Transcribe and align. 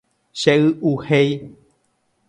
Chey'uhéi. 0.41 1.27